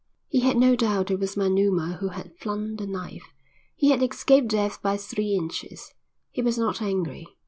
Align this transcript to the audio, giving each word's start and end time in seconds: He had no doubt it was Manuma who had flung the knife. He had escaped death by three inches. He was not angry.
He 0.29 0.39
had 0.39 0.57
no 0.57 0.75
doubt 0.75 1.11
it 1.11 1.19
was 1.19 1.37
Manuma 1.37 1.97
who 1.99 2.07
had 2.07 2.35
flung 2.39 2.77
the 2.77 2.87
knife. 2.87 3.35
He 3.75 3.91
had 3.91 4.01
escaped 4.01 4.47
death 4.47 4.81
by 4.81 4.97
three 4.97 5.33
inches. 5.35 5.93
He 6.31 6.41
was 6.41 6.57
not 6.57 6.81
angry. 6.81 7.27